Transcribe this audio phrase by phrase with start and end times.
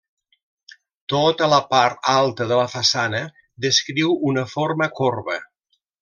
[1.13, 3.21] Tota la part alta de la façana
[3.67, 5.37] descriu una forma corba.